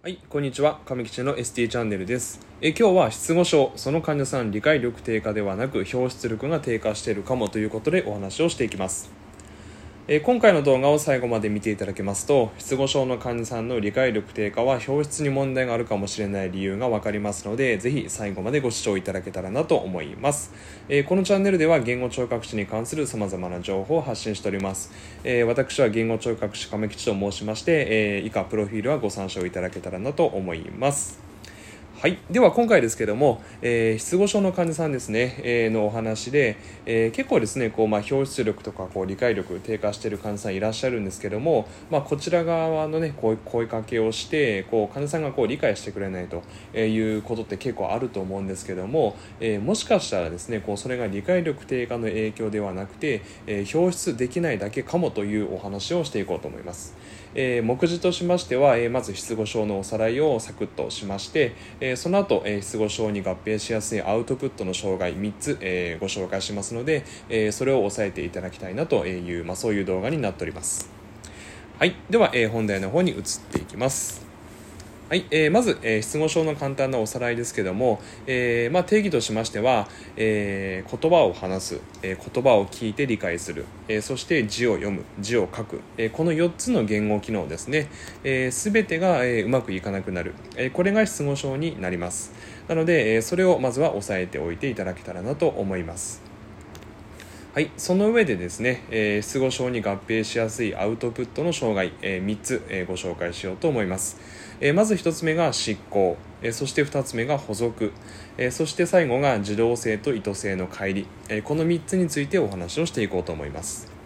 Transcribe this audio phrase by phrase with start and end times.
[0.00, 0.78] はい、こんにちは。
[0.86, 2.38] 亀吉の ST チャンネルです。
[2.60, 9.10] え今日は失語症、その患者さん理解力低下ではなく、表出力が低下しているかもということでお話をしていきます。
[10.10, 20.54] え今回の動画を最後まで見ていただけますと、失語症の患者さんの理解力低下は表出に問題があるかもしれない理由がわかりますので、ぜひ最後までご視聴いただけたらなと思います。
[20.88, 24.90] えこのチャンネルでは言語聴覚士に関する様々な情報を発信しております。
[25.24, 31.27] え私は言語聴覚士亀吉と申しまして、え以下プロフィールはご参照いただけたらなと思います。
[32.00, 36.56] はい、では今回ですけども、えー失語症の患者さんですね、えーのお話で、
[36.86, 46.44] えー結構ですねこう、まあ、表出力とかこう理解力低下している患者さんいらっしゃるんですけども、まあ、こちら側のねこう声かけをしてこう患者さんがこう理解してくれないと
[46.78, 56.94] いうことって結構あると思うんですけども、えもしかしたらですねこうそれが理解力低下の影響ではなくて、え表出できないだけかもというお話をしていこうと思います。
[57.40, 70.90] えー目次としましては、えーまず失語症のおさらいをサクッとしまして、えーその後、え失語症に合併しやすいアウトプットの障害3つ、えーご紹介しますので、えそれを押さえていただきたいなという、まあ、そういう動画になっております。
[71.78, 71.94] はい。
[72.10, 73.22] では、え本題の方に移っ
[73.52, 74.27] ていきます。
[75.08, 87.88] はい、えーまず、えー失語症の簡単なおさらいですけども、えーまあ、定義としましては、えー言葉を話す、えー言葉を聞いて理解する、えーそして字を読む字を書く、えーこの4つの言語機能ですね、
[88.22, 92.34] えー、全てが、えーうまくいかなくなる、えーこれが失語症になります。
[92.68, 96.27] なので、えーそれをまずは押さえておいていただけたらなと思います。
[97.54, 104.18] はい、その上でですね、えー失語症に合併しやすいアウトプットの障害、え3つ、えーご紹介しようと思います、
[104.60, 107.92] えーまず1つ目が執行、えーそして2つ目が補足、
[108.36, 113.97] えーそして最後が自動性と意図性の乖離、えーこの3つについてお話をしていこうと思います。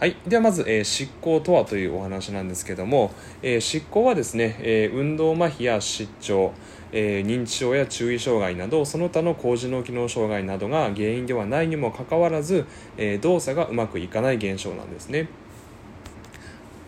[0.00, 3.12] はい、ではまず、えー執行とはというお話なんですけども、
[3.42, 6.54] えー執行はですね、えー運動麻痺や失調、
[6.90, 12.64] えー認知症や注意障害などその他の高次脳機能障害などが原因ではないにもかかわらず、
[12.96, 15.28] えー動作がうまくいかない現象なんですね。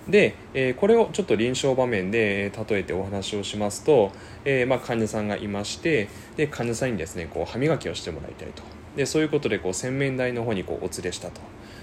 [0.09, 4.11] で、えーこれをちょっと臨床場面で例えてお話をしますと、
[4.47, 8.63] えーまあ、患者さんがいましてで患者さんにですねこう歯磨きをしてもらいたいと。
[8.97, 11.43] でそういうことでこう洗面台の方にこうお連れしたと。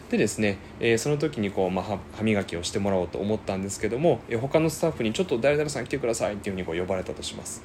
[0.10, 7.62] でですね、えーその時にこう、まあ、歯磨きをしてもらおうと思ったんですけども、えー他のスタッフにちょっと誰々さん来てくださいっていうふうにこう呼ばれたとします。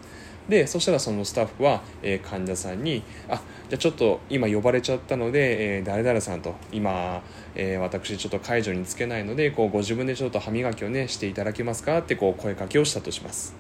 [0.46, 3.40] でそしたらそのスタッフは、えー患者さんに「あ
[3.70, 7.22] じゃあちょっと今呼ばれちゃったので、えー誰々さんと今、
[7.54, 13.54] えー私ちょっと介助につけないのでこうご自分でちょっと歯磨きをねしていただけますか?」ってこう声かけをしたとします。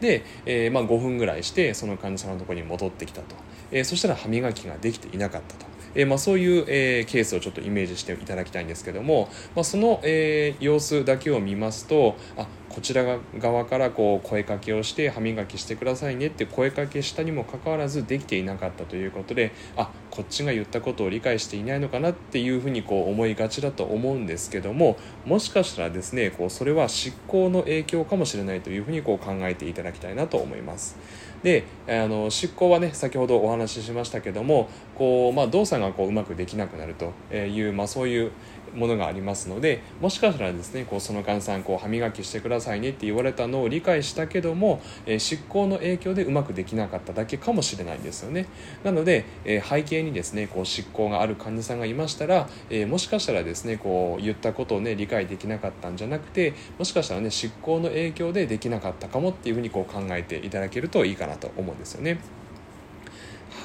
[0.00, 3.34] で、えまあ、5分ぐらいしてその患者さんのところに戻ってきたと、
[3.72, 5.64] えそしたら歯磨きができていなかったと、
[5.96, 12.46] えーまあ、そういう、えーケースをちょっとイメージしていただきたいんですけども、まあ、その、えー様子だけを見ますとあ
[12.76, 30.98] こちら側からこう声かけをして歯磨きしてくださいねって声かけしたにもかかわらずできていなかったということであこっちが言ったことを理解していないのかなっていうふうにこう思いがちだと思うんですけどももしかしたらですねこうそれは執行の影響かもしれないというふうにこう考えていただきたいなと思います。
[31.42, 38.32] であの執行はね先ほどお話ししましたけどもこう、まあ、動作がこううまくできなくなるという、まあ、そういう
[38.76, 48.46] ものがありますのでもしかしたらですねこうその患者さんこう歯磨きしてくださいねって言われたのを理解したけども、え執行の影響でうまくできなかっただけかもしれないですよね。
[48.84, 62.18] なので、え背景にですねこう執行がある患者さんがいましたら、えもしかしたらですねこう言ったことをね理解できなかったんじゃなくてもしかしたらね執行の影響でできなかったかもっていうふうにこう考えていただけるといいかなと思うんですよね。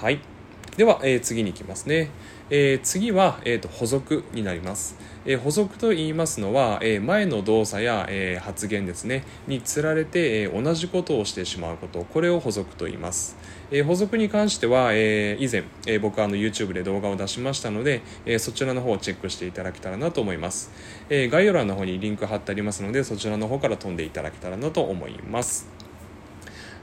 [0.01, 0.19] はい。
[0.77, 2.09] では、えー次に行きますね、
[2.53, 12.03] えー次は、えーと補足になります、えー補足と言いますのは、えー前の動作や、えー発言ですねにつられて、えー同じことをしてしまうこと。
[12.03, 13.37] これを補足と言います、
[13.71, 20.71] えー補足に関しては、えー以前、えー僕はあの YouTube で動画を出しましたので、えーそちらの方をチェックしていただけたらなと思います、
[21.09, 25.80] えー概要欄の方にリンク貼ってありますのでそちらの方から飛んでいただけたらなと思います。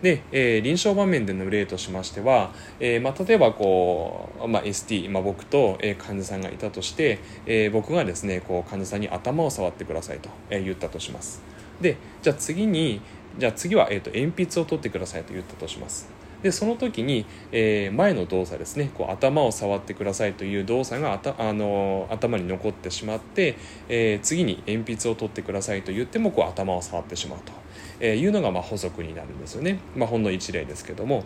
[0.02, 11.42] で、えー臨床場面での例としましては、えーまあ、例えばこう、まあ、ST、まあ、僕と、えー患者さんがいたとして、えー僕がですねこう患者さんに頭を触ってくださいと、えー言ったとします。
[11.80, 13.00] でじゃあ次に
[13.38, 16.08] じゃあ次は、えー、と鉛筆を取ってくださいと言ったとします。
[16.42, 23.56] でその時に、えー前の動作ですねこう頭を触ってくださいという動作があた、あの頭に残ってしまって、
[23.88, 27.52] えー次に鉛筆を取ってくださいと言ってもこう頭を触ってしまうと、
[28.00, 31.24] えーいうのがまあ補足になるんですよね、まあ、ほんの一例ですけども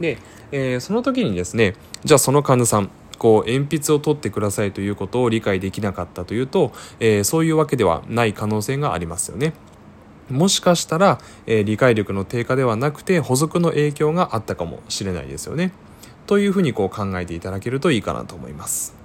[0.00, 0.18] で、
[0.52, 9.54] えーその時にですねじゃあその患者さんこう鉛筆を取ってくださいということを理解できなかったというと、えーそういうわけではない可能性がありますよね。
[10.30, 15.72] もしかしたら、えー、理解力の低下ではなくて補足の影響があったかもしれないですよね。
[16.26, 19.03] というふうにこう考えていただけるといいかなと思います。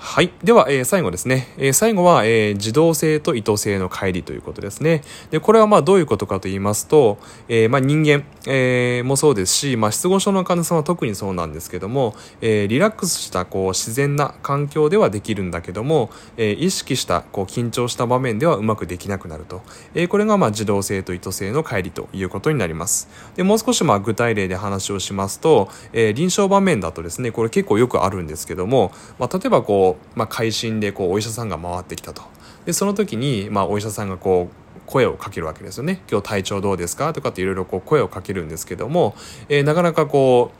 [0.00, 0.30] はい。
[0.44, 1.48] では、えー、最後ですね。
[1.56, 5.02] えー、最後は、えー、自動性と意図性の乖離ということですね。
[5.32, 7.18] で、これはまあどういうことかと言いますと、
[7.48, 19.62] えー、まあ人間、えー、もそうですし、まあ失語症の患者さんは特にそうなんですけども、えー、リラックスしたこう自然な環境ではできるんだけども、えー、意識したこう緊張した場面ではうまくできなくなると。
[19.94, 23.08] えー、これがまあ自動性と意図性の乖離ということになります。
[23.34, 32.22] で、もう少しまあ具体例で話をしますと、えー、臨床場面だとですね、これ結構よくあるんですけども、まあ例えばこう、まあ、会心でこうお医者さんが回ってきたと
[32.66, 39.14] でその時に、まあ、お医者さんがこう声をかけるわけですよね今日体調どうですかとかっていろいろ声をかけるんですけども、
[39.48, 40.50] えー、なかなかこ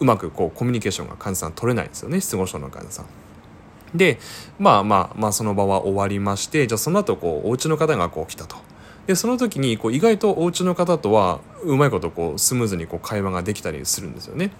[0.00, 3.06] ううまくこうコミュニケーションが患者さん取れないんですよね失語症の患者さん。
[3.94, 4.18] で
[4.58, 8.56] まあまあまあその場は終わりましてじゃあその後こうお家の方がこう来たと。
[9.06, 14.50] でその時にこう意外とお家の方とはうまいことこうスムーズにこう会話ができたりするんですよね。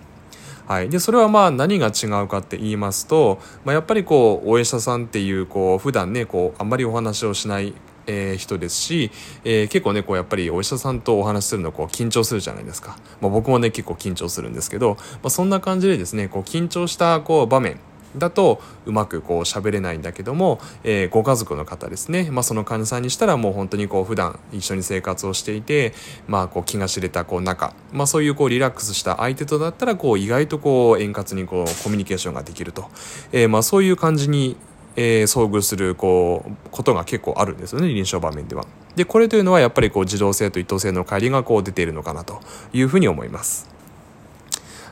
[0.69, 7.73] はい、でそれはまあ何が違うかって言いますと、まあ、やっぱりこうお医者さんっていうこう普段ねこうあんまりお話をしない
[8.11, 9.11] えー、人ですし、
[9.45, 17.79] えー、結構ねこうやっぱりお医者さんとお話しするのこう緊張するじゃないですか、まあ、僕もね結構緊張するんですけど、まあ、そんな感じでですねこう緊張したこう場面
[18.17, 25.93] だとうまくこう喋れないんだけども、えー、ご家族の方ですね、まあ、その患者さんにしたらもう本当にこう普段一緒に生活をしていて、
[26.27, 32.89] まあ、こう気が知れたこう仲、まあ、そういうこうリラックスした相手とだったらこう意外とこう円滑にこうコミュニケーションができると、
[33.33, 34.57] えー、まあそういう感じに
[35.01, 38.67] えー、遭遇するこうことが結構あるんですよね臨床場面では。
[38.97, 42.41] でこれというのはやっぱりこう自動性と意図性の乖離がこう出ているのかなと
[42.73, 43.78] いうふうに思います。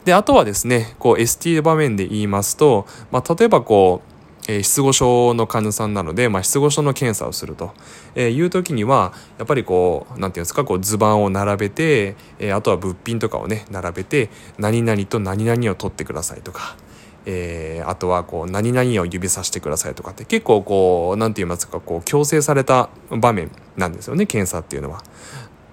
[0.06, 4.02] で、あとはですね、こう ST 場面で言いますと、まあ、例えばこ
[4.48, 7.72] う、え、失語症の患者さんなので、まあ、失語症の検査をすると、
[8.14, 16.76] え、いう時にはやっぱりこう何て言うんですかこう図板を並べて、え、あとは物品とかをね並べて何々と何々を取ってくださいとか、
[17.24, 25.02] えー、あとはこう何々を指さしてくださいとかって結構こう何て言いますかこう強制された場面なんですよね検査っていうのは。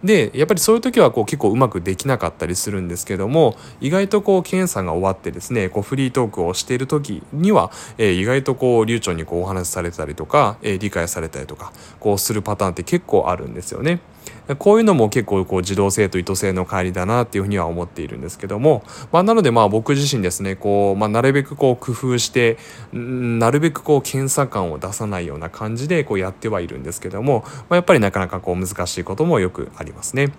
[0.04, 14.00] でやっぱりそういう時はこう結構うまくできなかったりするんですけども意外とこう検査が終わってですねこうフリートークをしている時には、えー、意外とこう流暢にこうお話しされたりとか、えー、理解されたりとかこうするパターンって結構あるんですよね。
[14.56, 22.58] こういうのも結構こう自動性と意図性の帰りだなっていうふうには思っているんですけども、まあ、なのでまあ僕自身ですねこう、まあ、なるべくこう工夫して
[22.92, 30.32] なるべくこう検査感を出さないような感じでこうやってはいるんですけども、まあ、やっぱりなかなかこう難しいこともよくありますね。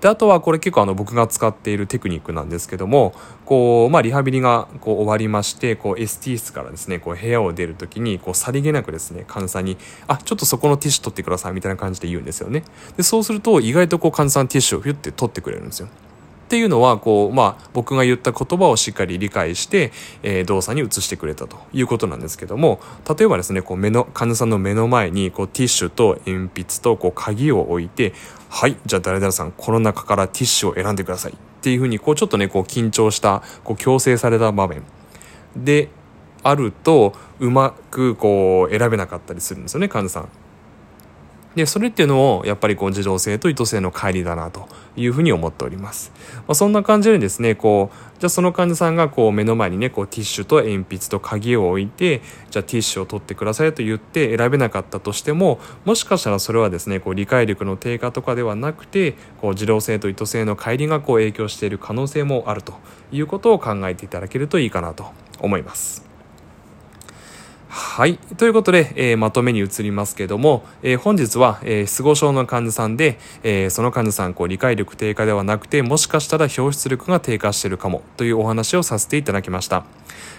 [0.00, 9.76] であとはこれ結構あの僕が使っているテクニックなんですけどもこう、まあ、リハビリがこう終わりましてこう ST 室からですねこう部屋を出る時にこうさりげなくですね患者さんに
[10.06, 12.64] 「あちょっとそこのティッシュ取ってください」みたいな感じで言うんですよね。
[12.96, 15.88] でそうすると意外とこう患者さんティッシュをヒュッて取ってくれるんですよ。
[16.48, 19.92] っていうのはこう、まあ、僕が言った言葉をしっかり理解して、
[20.22, 28.14] えー、動作に移してくれたということなんですけども例えばですねこう目の患者さんの目の前にこうティッシュと鉛筆とこう鍵を置いて
[28.48, 34.84] はいじゃあ誰々さんこの中からティッシュを選んでくださいっていうふうにこうちょっとねこう緊張したこう強制された場面
[35.54, 35.90] で
[36.42, 40.47] あるとうまくこう選べなかったりするんですよね患者さん。
[41.54, 46.12] でそれっていうのをやっぱりこう自動性と意図性の乖離だなというふうに思っております。
[46.46, 62.74] まあ、そんな感じでですねこうじゃあその患者さんがこう目の前にねこうティッシュと鉛筆と鍵を置いてじゃあティッシュを取ってくださいと言って選べなかったとしてももしかしたらそれはですねこう理解力の低下とかではなくてこう自動性と意図性の乖離がこう影響している可能性もあると
[63.10, 65.06] いうことを考えていただけるといいかなと
[65.40, 66.07] 思います。
[67.70, 68.16] はい。
[68.16, 79.84] ということで、えー、まとめに移りますけども、えー、本日は、えー、失語症の患者さんで、えー、その患者さん、こう、理解力低下ではなくて、もしかしたら表出力が低下しているかも、というお話をさせていただきました。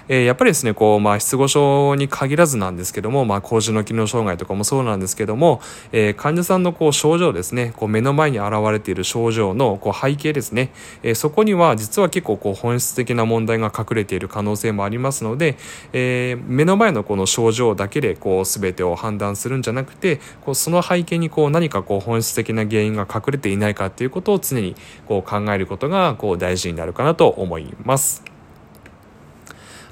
[0.08, 10.72] えー、やっぱりですね、こう、まあ、失語症に限らずなんですけども、まあ、高次の機能障害とかもそうなんですけども、えー、患者さんのこう、症状ですね、こう、目の前に現れている症状のこう背景ですね、
[11.04, 15.58] えー、そこには実は結構こう、本質的な問題が隠れている可能性もありますので、
[15.94, 24.76] えー、目の前のこの症状だけでこう、全てを判断するんじゃなくて、こう、その背景にこう、何かこう、本質的な原因が隠れていないかっていうことを常に
[25.08, 28.24] こう、考えることがこう、大事になるかなと思います。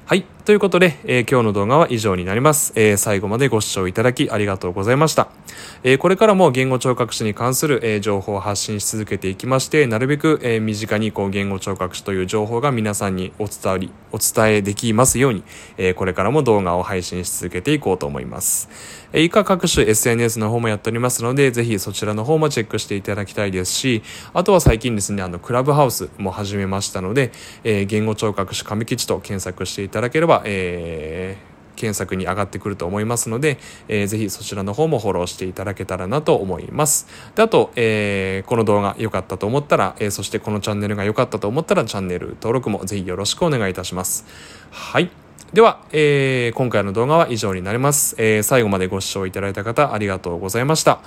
[0.06, 0.24] はい。
[0.44, 5.37] ということで、えー、今日の動画は以上になります、えー、最後までご視聴いただきありがとうございました。
[5.82, 15.42] えー、これからも言語聴覚士に関する、えー、情報を発信し続けていきまして、なるべく、えー、身近にこう言語聴覚士という情報が皆さんにお伝わり、お伝えできますように、
[15.76, 18.68] え、これからも動画を配信し続けていこうと思います。
[19.12, 24.02] え、以下各種 SNS の方もやっておりますので、ぜひそちらの方もチェックしていただきたいですし、
[24.34, 27.32] あとは最近ですね、あの、クラブハウスも始めましたので、
[27.64, 37.06] え、言語聴覚士上吉と検索していただければ、えー、検索に上がってくると思いますので、えー、ぜひそちらの方もフォローしていただけたらなと思います。
[37.34, 44.26] で、あと、えー、この動画良かったと思ったら、えー、そしてこのチャンネルが良かったと思ったら、チャンネル登録もぜひよろしくお願いいたします。
[44.70, 45.10] はい。
[45.52, 48.16] では、えー、今回の動画は以上になります。
[48.18, 51.00] えー、最後までご視聴いただいた方ありがとうございました。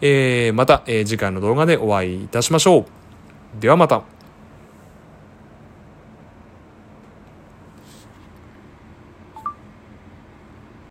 [0.00, 3.60] えー、また、えー、次回の動画でお会いいたしましょう。
[3.60, 4.17] ではまた。